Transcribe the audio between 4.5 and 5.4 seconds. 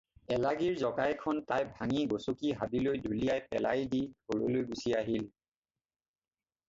গুচি আহিল।